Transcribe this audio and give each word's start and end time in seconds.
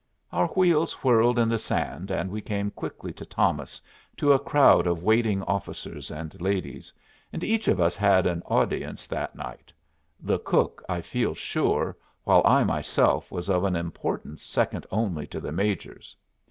Our 0.31 0.47
wheels 0.47 0.93
whirled 1.03 1.37
in 1.37 1.47
the 1.47 1.59
sand 1.59 2.09
and 2.09 2.31
we 2.31 2.41
came 2.41 2.71
quickly 2.71 3.13
to 3.13 3.23
Thomas, 3.23 3.79
to 4.17 4.33
a 4.33 4.39
crowd 4.39 4.87
of 4.87 5.03
waiting 5.03 5.43
officers 5.43 6.09
and 6.09 6.41
ladies; 6.41 6.91
and 7.31 7.43
each 7.43 7.67
of 7.67 7.79
us 7.79 7.95
had 7.95 8.25
an 8.25 8.41
audience 8.47 9.05
that 9.05 9.35
night 9.35 9.71
the 10.19 10.39
cook, 10.39 10.81
I 10.89 11.01
feel 11.01 11.35
sure, 11.35 11.95
while 12.23 12.41
I 12.45 12.63
myself 12.63 13.31
was 13.31 13.47
of 13.47 13.63
an 13.63 13.75
importance 13.75 14.41
second 14.41 14.87
only 14.89 15.27
to 15.27 15.39
the 15.39 15.51
Major's. 15.51 16.15